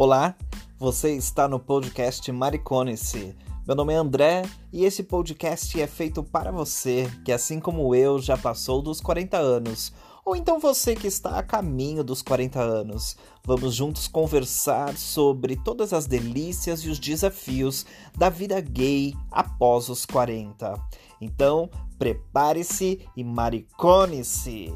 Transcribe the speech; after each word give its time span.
Olá, 0.00 0.34
você 0.78 1.14
está 1.14 1.46
no 1.46 1.60
podcast 1.60 2.32
Maricone-se. 2.32 3.36
Meu 3.66 3.76
nome 3.76 3.92
é 3.92 3.96
André 3.96 4.48
e 4.72 4.86
esse 4.86 5.02
podcast 5.02 5.78
é 5.78 5.86
feito 5.86 6.22
para 6.22 6.50
você 6.50 7.06
que, 7.22 7.30
assim 7.30 7.60
como 7.60 7.94
eu, 7.94 8.18
já 8.18 8.34
passou 8.34 8.80
dos 8.80 8.98
40 8.98 9.36
anos, 9.36 9.92
ou 10.24 10.34
então 10.34 10.58
você 10.58 10.96
que 10.96 11.06
está 11.06 11.38
a 11.38 11.42
caminho 11.42 12.02
dos 12.02 12.22
40 12.22 12.58
anos. 12.58 13.14
Vamos 13.44 13.74
juntos 13.74 14.08
conversar 14.08 14.96
sobre 14.96 15.54
todas 15.54 15.92
as 15.92 16.06
delícias 16.06 16.80
e 16.80 16.88
os 16.88 16.98
desafios 16.98 17.84
da 18.16 18.30
vida 18.30 18.58
gay 18.58 19.12
após 19.30 19.90
os 19.90 20.06
40. 20.06 20.80
Então, 21.20 21.68
prepare-se 21.98 23.06
e 23.14 23.22
maricone-se! 23.22 24.72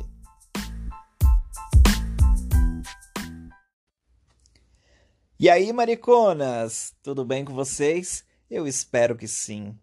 E 5.37 5.51
aí, 5.51 5.73
mariconas, 5.73 6.95
tudo 7.03 7.25
bem 7.25 7.45
com 7.45 7.53
vocês? 7.53 8.25
Eu 8.49 8.69
espero 8.69 9.17
que 9.17 9.27
sim. 9.27 9.77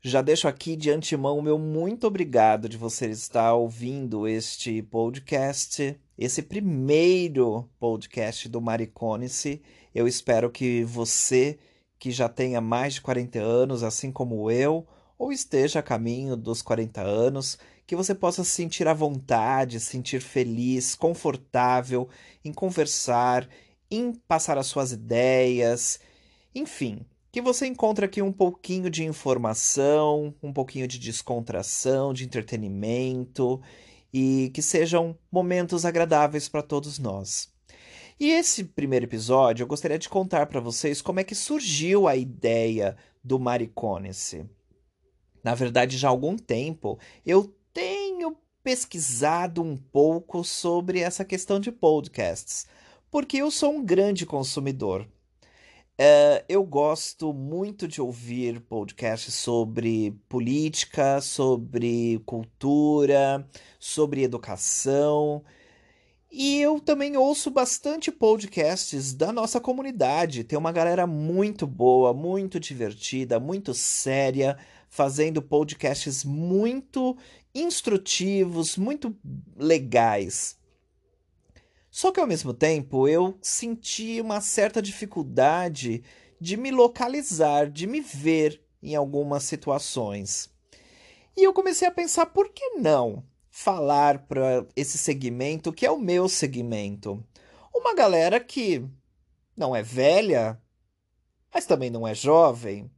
Já 0.00 0.22
deixo 0.22 0.48
aqui 0.48 0.74
de 0.74 0.90
antemão 0.90 1.38
o 1.38 1.42
meu 1.42 1.58
muito 1.58 2.06
obrigado 2.06 2.66
de 2.66 2.78
você 2.78 3.10
estar 3.10 3.52
ouvindo 3.52 4.26
este 4.26 4.80
podcast, 4.80 6.00
esse 6.16 6.42
primeiro 6.42 7.68
podcast 7.78 8.48
do 8.48 8.58
Maricone-se. 8.62 9.60
Eu 9.94 10.08
espero 10.08 10.50
que 10.50 10.84
você 10.84 11.58
que 11.98 12.10
já 12.10 12.26
tenha 12.26 12.58
mais 12.58 12.94
de 12.94 13.02
40 13.02 13.38
anos, 13.38 13.82
assim 13.82 14.10
como 14.10 14.50
eu, 14.50 14.86
ou 15.18 15.30
esteja 15.30 15.80
a 15.80 15.82
caminho 15.82 16.34
dos 16.34 16.62
40 16.62 17.02
anos, 17.02 17.58
que 17.86 17.94
você 17.94 18.14
possa 18.14 18.42
se 18.42 18.52
sentir 18.52 18.88
à 18.88 18.94
vontade, 18.94 19.78
sentir 19.80 20.22
feliz, 20.22 20.94
confortável 20.94 22.08
em 22.42 22.54
conversar 22.54 23.46
em 23.90 24.12
passar 24.12 24.58
as 24.58 24.66
suas 24.66 24.92
ideias, 24.92 26.00
enfim, 26.54 27.04
que 27.30 27.42
você 27.42 27.66
encontre 27.66 28.06
aqui 28.06 28.22
um 28.22 28.32
pouquinho 28.32 28.88
de 28.88 29.04
informação, 29.04 30.34
um 30.42 30.52
pouquinho 30.52 30.88
de 30.88 30.98
descontração, 30.98 32.14
de 32.14 32.24
entretenimento 32.24 33.60
e 34.12 34.50
que 34.54 34.62
sejam 34.62 35.18
momentos 35.30 35.84
agradáveis 35.84 36.48
para 36.48 36.62
todos 36.62 36.98
nós. 36.98 37.52
E 38.18 38.30
esse 38.30 38.64
primeiro 38.64 39.04
episódio 39.04 39.62
eu 39.62 39.66
gostaria 39.66 39.98
de 39.98 40.08
contar 40.08 40.46
para 40.46 40.60
vocês 40.60 41.02
como 41.02 41.20
é 41.20 41.24
que 41.24 41.34
surgiu 41.34 42.08
a 42.08 42.16
ideia 42.16 42.96
do 43.22 43.38
Maricone-se. 43.38 44.48
Na 45.44 45.54
verdade, 45.54 45.98
já 45.98 46.08
há 46.08 46.10
algum 46.10 46.38
tempo 46.38 46.98
eu 47.26 47.54
tenho 47.74 48.34
pesquisado 48.64 49.62
um 49.62 49.76
pouco 49.76 50.42
sobre 50.42 51.00
essa 51.00 51.24
questão 51.24 51.60
de 51.60 51.70
podcasts 51.70 52.66
porque 53.10 53.38
eu 53.38 53.50
sou 53.50 53.74
um 53.74 53.84
grande 53.84 54.26
consumidor. 54.26 55.06
Uh, 55.98 56.44
eu 56.46 56.62
gosto 56.62 57.32
muito 57.32 57.88
de 57.88 58.02
ouvir 58.02 58.60
podcasts 58.60 59.32
sobre 59.32 60.10
política, 60.28 61.22
sobre 61.22 62.20
cultura, 62.26 63.48
sobre 63.78 64.22
educação. 64.22 65.42
E 66.30 66.60
eu 66.60 66.78
também 66.78 67.16
ouço 67.16 67.50
bastante 67.50 68.12
podcasts 68.12 69.14
da 69.14 69.32
nossa 69.32 69.58
comunidade. 69.58 70.44
Tem 70.44 70.58
uma 70.58 70.70
galera 70.70 71.06
muito 71.06 71.66
boa, 71.66 72.12
muito 72.12 72.60
divertida, 72.60 73.40
muito 73.40 73.72
séria, 73.72 74.58
fazendo 74.90 75.40
podcasts 75.40 76.24
muito 76.24 77.16
instrutivos, 77.54 78.76
muito 78.76 79.16
legais. 79.56 80.58
Só 81.96 82.12
que 82.12 82.20
ao 82.20 82.26
mesmo 82.26 82.52
tempo 82.52 83.08
eu 83.08 83.38
senti 83.40 84.20
uma 84.20 84.42
certa 84.42 84.82
dificuldade 84.82 86.04
de 86.38 86.54
me 86.54 86.70
localizar, 86.70 87.70
de 87.70 87.86
me 87.86 88.02
ver 88.02 88.62
em 88.82 88.94
algumas 88.94 89.44
situações. 89.44 90.50
E 91.34 91.42
eu 91.42 91.54
comecei 91.54 91.88
a 91.88 91.90
pensar 91.90 92.26
por 92.26 92.50
que 92.50 92.74
não 92.74 93.24
falar 93.48 94.26
para 94.26 94.66
esse 94.76 94.98
segmento 94.98 95.72
que 95.72 95.86
é 95.86 95.90
o 95.90 95.98
meu 95.98 96.28
segmento. 96.28 97.24
Uma 97.74 97.94
galera 97.94 98.38
que 98.40 98.86
não 99.56 99.74
é 99.74 99.82
velha, 99.82 100.60
mas 101.50 101.64
também 101.64 101.88
não 101.88 102.06
é 102.06 102.14
jovem. 102.14 102.90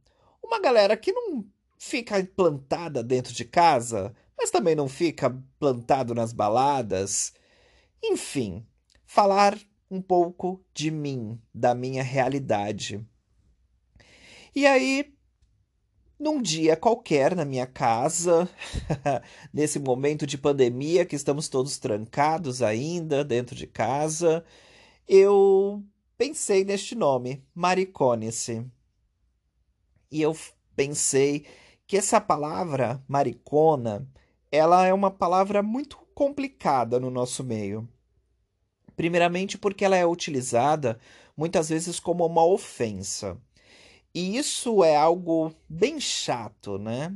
Uma 0.43 0.59
galera 0.59 0.97
que 0.97 1.13
não 1.13 1.45
fica 1.77 2.21
plantada 2.35 3.01
dentro 3.01 3.31
de 3.31 3.45
casa, 3.45 4.13
mas 4.37 4.51
também 4.51 4.75
não 4.75 4.89
fica 4.89 5.41
plantado 5.57 6.13
nas 6.13 6.33
baladas. 6.33 7.31
Enfim, 8.03 8.67
falar 9.09 9.59
um 9.89 9.99
pouco 9.99 10.63
de 10.71 10.91
mim, 10.91 11.41
da 11.51 11.73
minha 11.73 12.03
realidade. 12.03 13.03
E 14.55 14.67
aí, 14.67 15.11
num 16.19 16.39
dia 16.39 16.77
qualquer 16.77 17.35
na 17.35 17.43
minha 17.43 17.65
casa, 17.65 18.47
nesse 19.51 19.79
momento 19.79 20.27
de 20.27 20.37
pandemia 20.37 21.07
que 21.07 21.15
estamos 21.15 21.49
todos 21.49 21.79
trancados 21.79 22.61
ainda 22.61 23.25
dentro 23.25 23.55
de 23.55 23.65
casa, 23.65 24.45
eu 25.07 25.83
pensei 26.15 26.63
neste 26.63 26.93
nome, 26.93 27.43
Maricone-se. 27.55 28.63
E 30.11 30.21
eu 30.21 30.37
pensei 30.75 31.47
que 31.87 31.97
essa 31.97 32.21
palavra 32.21 33.03
maricona, 33.07 34.07
ela 34.51 34.85
é 34.85 34.93
uma 34.93 35.09
palavra 35.09 35.63
muito 35.63 35.97
complicada 36.13 36.99
no 36.99 37.09
nosso 37.09 37.43
meio. 37.43 37.89
Primeiramente, 38.99 39.57
porque 39.57 39.85
ela 39.85 39.95
é 39.95 40.05
utilizada 40.05 40.99
muitas 41.37 41.69
vezes 41.69 42.01
como 42.01 42.25
uma 42.25 42.45
ofensa. 42.45 43.37
E 44.13 44.35
isso 44.35 44.83
é 44.83 44.93
algo 44.93 45.53
bem 45.69 46.01
chato, 46.01 46.77
né? 46.77 47.15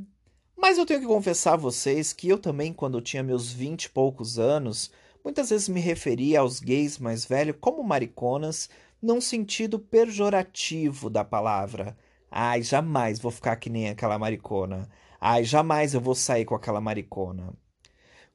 Mas 0.55 0.77
eu 0.77 0.85
tenho 0.85 1.01
que 1.01 1.05
confessar 1.05 1.55
a 1.55 1.57
vocês 1.57 2.13
que 2.13 2.29
eu 2.29 2.37
também, 2.37 2.71
quando 2.71 3.01
tinha 3.01 3.21
meus 3.21 3.51
vinte 3.51 3.83
e 3.83 3.89
poucos 3.89 4.39
anos, 4.39 4.91
muitas 5.25 5.49
vezes 5.49 5.67
me 5.67 5.81
referia 5.81 6.39
aos 6.39 6.61
gays 6.61 6.97
mais 6.97 7.25
velhos 7.25 7.57
como 7.59 7.83
mariconas, 7.83 8.69
num 9.01 9.19
sentido 9.19 9.77
pejorativo 9.77 11.09
da 11.09 11.25
palavra. 11.25 11.97
Ai, 12.31 12.63
jamais 12.63 13.19
vou 13.19 13.29
ficar 13.29 13.57
que 13.57 13.69
nem 13.69 13.89
aquela 13.89 14.17
maricona. 14.17 14.87
Ai, 15.19 15.43
jamais 15.43 15.93
eu 15.93 15.99
vou 15.99 16.15
sair 16.15 16.45
com 16.45 16.55
aquela 16.55 16.79
maricona. 16.79 17.53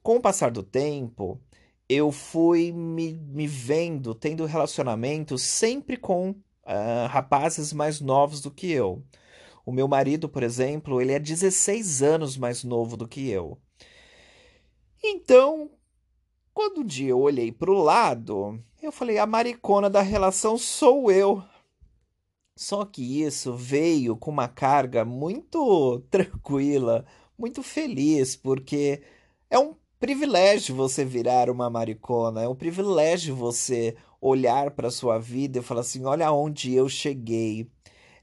Com 0.03 0.17
o 0.17 0.21
passar 0.21 0.51
do 0.51 0.61
tempo, 0.61 1.41
eu 1.89 2.11
fui 2.11 2.71
me, 2.71 3.13
me 3.13 3.47
vendo 3.47 4.13
tendo 4.13 4.45
relacionamentos 4.45 5.41
sempre 5.41 5.97
com 5.97 6.29
uh, 6.29 7.07
rapazes 7.09 7.73
mais 7.73 7.99
novos 7.99 8.41
do 8.41 8.51
que 8.51 8.71
eu. 8.71 9.03
O 9.65 9.71
meu 9.71 9.87
marido, 9.87 10.29
por 10.29 10.43
exemplo, 10.43 11.01
ele 11.01 11.11
é 11.11 11.19
16 11.19 12.03
anos 12.03 12.37
mais 12.37 12.63
novo 12.63 12.95
do 12.95 13.07
que 13.07 13.29
eu. 13.29 13.59
Então, 15.03 15.71
quando 16.53 16.81
um 16.81 16.85
dia 16.85 17.09
eu 17.09 17.19
olhei 17.19 17.51
para 17.51 17.71
o 17.71 17.81
lado, 17.81 18.63
eu 18.81 18.91
falei: 18.91 19.17
a 19.17 19.25
maricona 19.25 19.89
da 19.89 20.01
relação 20.01 20.57
sou 20.57 21.11
eu. 21.11 21.43
Só 22.55 22.83
que 22.83 23.23
isso 23.23 23.55
veio 23.55 24.17
com 24.17 24.29
uma 24.29 24.47
carga 24.47 25.05
muito 25.05 26.01
tranquila, 26.11 27.05
muito 27.37 27.63
feliz, 27.63 28.35
porque 28.35 29.01
é 29.49 29.57
um 29.57 29.75
privilégio 29.99 30.73
você 30.73 31.03
virar 31.03 31.49
uma 31.49 31.69
maricona, 31.69 32.41
é 32.43 32.47
um 32.47 32.55
privilégio 32.55 33.35
você 33.35 33.95
olhar 34.21 34.71
para 34.71 34.89
sua 34.89 35.19
vida 35.19 35.59
e 35.59 35.61
falar 35.61 35.81
assim: 35.81 36.05
olha 36.05 36.31
onde 36.31 36.73
eu 36.73 36.87
cheguei. 36.87 37.69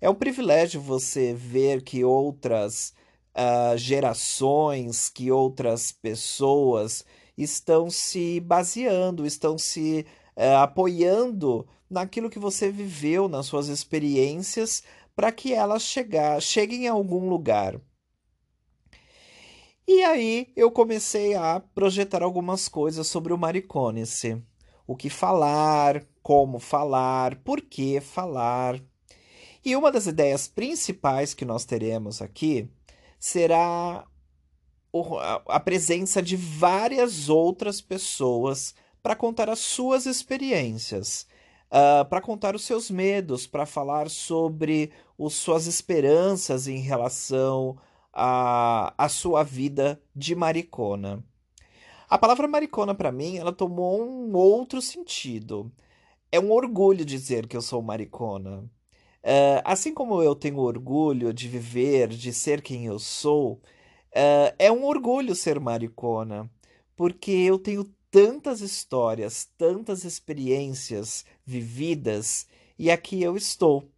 É 0.01 0.09
um 0.09 0.15
privilégio 0.15 0.81
você 0.81 1.35
ver 1.35 1.83
que 1.83 2.05
outras 2.05 2.95
uh, 3.37 3.77
gerações, 3.77 5.09
que 5.11 5.31
outras 5.31 5.93
pessoas 5.93 7.05
estão 7.37 7.91
se 7.91 8.41
baseando, 8.41 9.27
estão 9.27 9.59
se 9.59 10.07
uh, 10.37 10.59
apoiando 10.63 11.67
naquilo 11.89 12.31
que 12.31 12.39
você 12.39 12.71
viveu, 12.71 13.29
nas 13.29 13.47
suas 13.47 13.69
experiências, 13.69 14.83
para 15.15 15.33
que 15.33 15.53
elas 15.53 15.83
chegar, 15.83 16.41
cheguem 16.41 16.89
a 16.89 16.93
algum 16.93 17.29
lugar. 17.29 17.81
E 19.89 20.03
aí 20.03 20.49
eu 20.57 20.69
comecei 20.71 21.35
a 21.35 21.61
projetar 21.61 22.23
algumas 22.23 22.69
coisas 22.69 23.07
sobre 23.07 23.33
o 23.33 23.39
maricone-se. 23.39 24.43
O 24.85 24.97
que 24.97 25.09
falar, 25.09 26.05
como 26.23 26.59
falar, 26.59 27.37
por 27.37 27.61
que 27.61 28.01
falar. 28.01 28.81
E 29.65 29.77
uma 29.77 29.93
das 29.93 30.07
ideias 30.07 30.49
principais 30.49 31.35
que 31.35 31.45
nós 31.45 31.65
teremos 31.65 32.21
aqui 32.21 32.69
será 33.19 34.05
a 35.49 35.61
presença 35.61 36.21
de 36.21 36.37
várias 36.37 37.29
outras 37.29 37.81
pessoas 37.81 38.75
para 39.03 39.15
contar 39.15 39.49
as 39.49 39.61
suas 39.61 40.05
experiências, 40.05 41.29
uh, 41.67 42.05
para 42.07 42.21
contar 42.21 42.57
os 42.57 42.65
seus 42.65 42.91
medos, 42.91 43.47
para 43.47 43.67
falar 43.67 44.11
sobre 44.11 44.91
as 45.21 45.35
suas 45.35 45.67
esperanças 45.67 46.67
em 46.67 46.79
relação 46.79 47.77
a, 48.19 48.95
a 48.97 49.09
sua 49.11 49.43
vida 49.43 50.01
de 50.15 50.35
maricona. 50.35 51.23
A 52.09 52.17
palavra 52.17 52.49
maricona 52.49 52.95
para 52.95 53.13
mim, 53.13 53.37
ela 53.37 53.53
tomou 53.53 54.03
um 54.03 54.35
outro 54.35 54.81
sentido. 54.81 55.71
é 56.33 56.41
um 56.41 56.51
orgulho 56.53 57.05
dizer 57.05 57.47
que 57.47 57.57
eu 57.57 57.63
sou 57.63 57.83
maricona. 57.83 58.61
Uh, 59.23 59.61
assim 59.65 59.93
como 59.93 60.23
eu 60.23 60.35
tenho 60.35 60.59
orgulho 60.59 61.33
de 61.33 61.49
viver, 61.49 62.09
de 62.09 62.33
ser 62.33 62.63
quem 62.63 62.87
eu 62.87 62.99
sou, 62.99 63.55
uh, 63.55 64.55
é 64.59 64.71
um 64.73 64.85
orgulho 64.85 65.35
ser 65.35 65.61
maricona, 65.61 66.51
porque 66.97 67.33
eu 67.33 67.59
tenho 67.59 67.85
tantas 68.11 68.61
histórias, 68.61 69.49
tantas 69.59 70.05
experiências 70.05 71.25
vividas 71.45 72.47
e 72.79 72.91
aqui 72.91 73.23
eu 73.23 73.37
estou. 73.37 73.91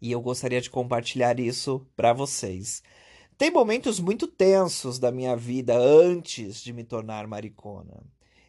E 0.00 0.12
eu 0.12 0.20
gostaria 0.22 0.60
de 0.60 0.70
compartilhar 0.70 1.38
isso 1.40 1.86
para 1.96 2.12
vocês. 2.12 2.82
Tem 3.40 3.50
momentos 3.50 3.98
muito 3.98 4.26
tensos 4.26 4.98
da 4.98 5.10
minha 5.10 5.34
vida 5.34 5.74
antes 5.74 6.62
de 6.62 6.74
me 6.74 6.84
tornar 6.84 7.26
maricona. 7.26 8.02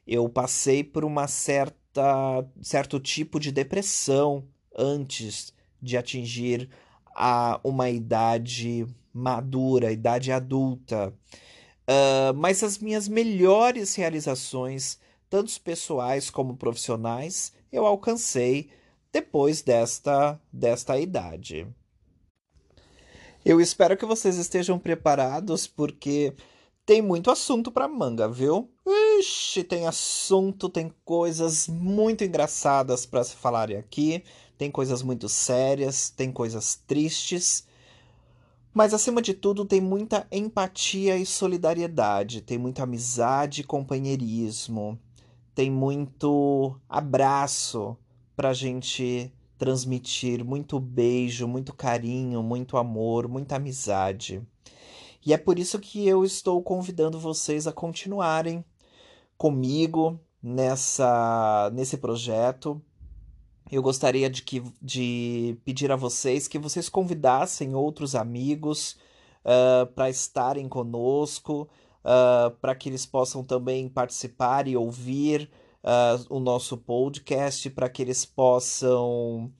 Eu 0.06 0.28
passei 0.28 0.84
por 0.84 1.06
uma 1.06 1.30
certa 1.30 2.46
certo 2.62 3.00
tipo 3.00 3.40
de 3.40 3.54
depressão 3.54 4.46
antes 4.78 5.54
de 5.82 5.96
atingir 5.96 6.70
a 7.16 7.58
uma 7.64 7.90
idade 7.90 8.86
madura, 9.14 9.94
idade 9.94 10.30
adulta. 10.30 11.14
Uh, 11.88 12.34
mas 12.36 12.62
as 12.62 12.78
minhas 12.78 13.08
melhores 13.08 13.96
realizações, 13.96 15.00
tanto 15.30 15.58
pessoais 15.62 16.30
como 16.30 16.58
profissionais, 16.58 17.54
eu 17.72 17.86
alcancei 17.86 18.70
depois 19.10 19.62
desta, 19.62 20.38
desta 20.52 21.00
idade. 21.00 21.66
Eu 23.44 23.60
espero 23.60 23.98
que 23.98 24.06
vocês 24.06 24.38
estejam 24.38 24.78
preparados, 24.78 25.66
porque 25.66 26.36
tem 26.86 27.02
muito 27.02 27.32
assunto 27.32 27.72
para 27.72 27.88
manga, 27.88 28.30
viu? 28.30 28.70
Ixi, 29.20 29.64
tem 29.64 29.88
assunto, 29.88 30.70
tem 30.70 30.94
coisas 31.04 31.68
muito 31.68 32.24
engraçadas 32.24 33.04
para 33.04 33.24
se 33.24 33.36
falarem 33.36 33.78
aqui, 33.78 34.24
tem 34.60 34.70
coisas 34.70 35.02
muito 35.02 35.28
sérias, 35.28 36.12
tem 36.12 36.32
coisas 36.32 36.76
tristes, 36.86 37.66
mas 38.72 38.94
acima 38.94 39.24
de 39.24 39.34
tudo 39.34 39.66
tem 39.66 39.82
muita 39.82 40.28
empatia 40.32 41.18
e 41.18 41.26
solidariedade, 41.26 42.42
tem 42.42 42.60
muita 42.60 42.84
amizade 42.84 43.62
e 43.62 43.66
companheirismo, 43.66 45.00
tem 45.56 45.72
muito 45.72 46.80
abraço 46.88 47.98
pra 48.36 48.54
gente 48.54 49.34
transmitir 49.62 50.44
muito 50.44 50.80
beijo, 50.80 51.48
muito 51.48 51.72
carinho, 51.72 52.42
muito 52.42 52.78
amor, 52.78 53.28
muita 53.28 53.58
amizade. 53.58 54.42
E 55.24 55.36
é 55.36 55.38
por 55.38 55.60
isso 55.60 55.78
que 55.78 56.08
eu 56.08 56.26
estou 56.26 56.64
convidando 56.64 57.20
vocês 57.20 57.68
a 57.68 57.72
continuarem 57.72 58.66
comigo 59.38 60.20
nessa 60.42 61.70
nesse 61.76 61.98
projeto. 61.98 62.82
Eu 63.72 63.84
gostaria 63.84 64.32
de, 64.32 64.42
que, 64.42 64.64
de 64.82 65.56
pedir 65.64 65.92
a 65.92 65.96
vocês 65.96 66.48
que 66.48 66.58
vocês 66.58 66.90
convidassem 66.90 67.76
outros 67.76 68.16
amigos 68.16 68.98
uh, 69.46 69.86
para 69.94 70.10
estarem 70.10 70.68
conosco, 70.68 71.70
uh, 72.04 72.50
para 72.60 72.74
que 72.74 72.90
eles 72.90 73.06
possam 73.06 73.44
também 73.44 73.88
participar 73.88 74.68
e 74.68 74.76
ouvir 74.76 75.52
uh, 75.84 76.26
o 76.30 76.40
nosso 76.40 76.78
podcast, 76.78 77.70
para 77.70 77.90
que 77.90 78.02
eles 78.02 78.26
possam 78.26 79.52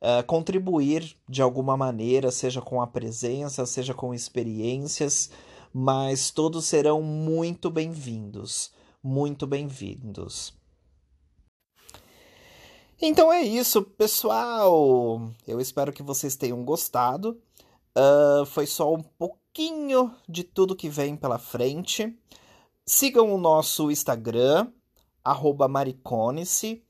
uh, 0.00 0.24
contribuir 0.26 1.16
de 1.28 1.42
alguma 1.42 1.76
maneira, 1.76 2.30
seja 2.30 2.60
com 2.60 2.80
a 2.80 2.86
presença, 2.86 3.66
seja 3.66 3.94
com 3.94 4.14
experiências, 4.14 5.30
mas 5.72 6.30
todos 6.30 6.64
serão 6.64 7.02
muito 7.02 7.70
bem-vindos, 7.70 8.72
muito 9.02 9.46
bem-vindos. 9.46 10.54
Então 13.00 13.32
é 13.32 13.42
isso, 13.42 13.82
pessoal. 13.82 15.28
Eu 15.46 15.60
espero 15.60 15.92
que 15.92 16.04
vocês 16.04 16.36
tenham 16.36 16.62
gostado. 16.64 17.36
Uh, 17.98 18.46
foi 18.46 18.64
só 18.64 18.94
um 18.94 19.02
pouquinho 19.02 20.14
de 20.28 20.44
tudo 20.44 20.76
que 20.76 20.88
vem 20.88 21.16
pela 21.16 21.36
frente. 21.36 22.16
Sigam 22.86 23.34
o 23.34 23.38
nosso 23.38 23.90
Instagram, 23.90 24.68
mariconice. 25.68 26.82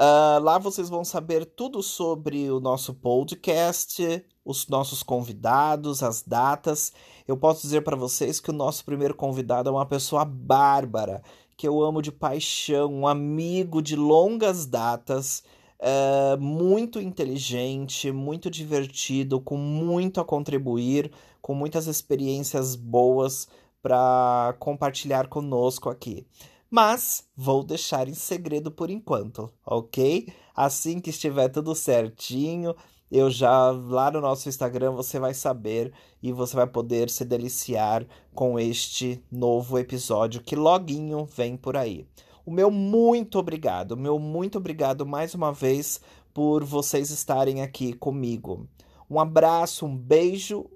Uh, 0.00 0.42
lá 0.42 0.58
vocês 0.58 0.88
vão 0.88 1.04
saber 1.04 1.44
tudo 1.44 1.80
sobre 1.80 2.50
o 2.50 2.58
nosso 2.58 2.92
podcast, 2.94 4.24
os 4.44 4.66
nossos 4.66 5.04
convidados, 5.04 6.02
as 6.02 6.20
datas. 6.20 6.92
Eu 7.28 7.36
posso 7.36 7.62
dizer 7.62 7.82
para 7.82 7.96
vocês 7.96 8.40
que 8.40 8.50
o 8.50 8.54
nosso 8.54 8.84
primeiro 8.84 9.14
convidado 9.14 9.68
é 9.68 9.72
uma 9.72 9.86
pessoa 9.86 10.24
bárbara, 10.24 11.22
que 11.56 11.68
eu 11.68 11.80
amo 11.80 12.02
de 12.02 12.10
paixão, 12.10 12.92
um 12.92 13.06
amigo 13.06 13.80
de 13.80 13.94
longas 13.94 14.66
datas, 14.66 15.44
uh, 15.78 16.40
muito 16.40 17.00
inteligente, 17.00 18.10
muito 18.10 18.50
divertido, 18.50 19.40
com 19.40 19.56
muito 19.56 20.20
a 20.20 20.24
contribuir, 20.24 21.12
com 21.40 21.54
muitas 21.54 21.86
experiências 21.86 22.74
boas 22.74 23.46
para 23.80 24.56
compartilhar 24.58 25.28
conosco 25.28 25.88
aqui 25.88 26.26
mas 26.74 27.24
vou 27.36 27.62
deixar 27.62 28.08
em 28.08 28.14
segredo 28.14 28.68
por 28.68 28.90
enquanto, 28.90 29.48
ok? 29.64 30.26
Assim 30.56 30.98
que 30.98 31.10
estiver 31.10 31.48
tudo 31.48 31.72
certinho, 31.72 32.74
eu 33.08 33.30
já 33.30 33.70
lá 33.70 34.10
no 34.10 34.20
nosso 34.20 34.48
Instagram 34.48 34.90
você 34.90 35.20
vai 35.20 35.32
saber 35.34 35.92
e 36.20 36.32
você 36.32 36.56
vai 36.56 36.66
poder 36.66 37.08
se 37.08 37.24
deliciar 37.24 38.04
com 38.34 38.58
este 38.58 39.22
novo 39.30 39.78
episódio 39.78 40.42
que 40.42 40.56
loguinho 40.56 41.24
vem 41.26 41.56
por 41.56 41.76
aí. 41.76 42.08
O 42.44 42.50
meu 42.50 42.72
muito 42.72 43.38
obrigado, 43.38 43.96
meu 43.96 44.18
muito 44.18 44.58
obrigado 44.58 45.06
mais 45.06 45.32
uma 45.32 45.52
vez 45.52 46.00
por 46.32 46.64
vocês 46.64 47.08
estarem 47.10 47.62
aqui 47.62 47.92
comigo. 47.92 48.66
Um 49.08 49.20
abraço, 49.20 49.86
um 49.86 49.96
beijo 49.96 50.68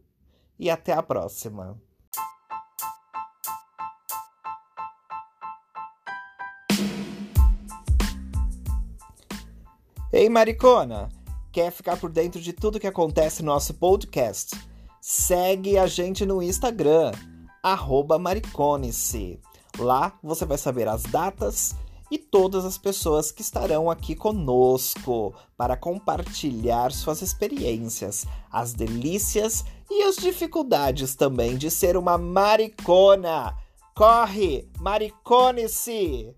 e 0.56 0.70
até 0.70 0.92
a 0.92 1.02
próxima. 1.02 1.76
Ei, 10.18 10.28
maricona! 10.28 11.08
Quer 11.52 11.70
ficar 11.70 11.96
por 11.96 12.10
dentro 12.10 12.40
de 12.40 12.52
tudo 12.52 12.80
que 12.80 12.88
acontece 12.88 13.40
no 13.40 13.52
nosso 13.52 13.72
podcast? 13.74 14.60
Segue 15.00 15.78
a 15.78 15.86
gente 15.86 16.26
no 16.26 16.42
Instagram, 16.42 17.12
mariconice. 18.18 19.38
Lá 19.78 20.18
você 20.20 20.44
vai 20.44 20.58
saber 20.58 20.88
as 20.88 21.04
datas 21.04 21.72
e 22.10 22.18
todas 22.18 22.64
as 22.64 22.76
pessoas 22.76 23.30
que 23.30 23.42
estarão 23.42 23.88
aqui 23.88 24.16
conosco 24.16 25.36
para 25.56 25.76
compartilhar 25.76 26.90
suas 26.90 27.22
experiências, 27.22 28.26
as 28.50 28.72
delícias 28.72 29.64
e 29.88 30.02
as 30.02 30.16
dificuldades 30.16 31.14
também 31.14 31.56
de 31.56 31.70
ser 31.70 31.96
uma 31.96 32.18
maricona. 32.18 33.56
Corre, 33.94 34.68
maricone-se! 34.80 36.34